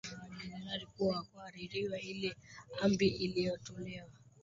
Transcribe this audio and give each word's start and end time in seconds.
ya 0.11 0.17
majenerali 0.19 0.85
kuwa 0.85 1.19
ni 1.19 1.25
kukaririwa 1.25 1.99
ile 1.99 2.35
amri 2.81 3.07
iliotolewa 3.07 4.09